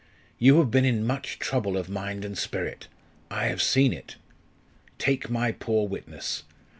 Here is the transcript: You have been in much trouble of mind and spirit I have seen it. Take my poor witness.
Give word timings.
You 0.39 0.57
have 0.57 0.71
been 0.71 0.83
in 0.83 1.05
much 1.05 1.37
trouble 1.37 1.77
of 1.77 1.87
mind 1.87 2.25
and 2.25 2.35
spirit 2.35 2.87
I 3.29 3.45
have 3.49 3.61
seen 3.61 3.93
it. 3.93 4.15
Take 4.97 5.29
my 5.29 5.51
poor 5.51 5.87
witness. 5.87 6.41